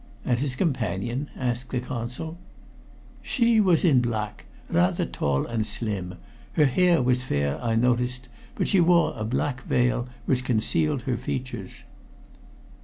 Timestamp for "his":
0.39-0.55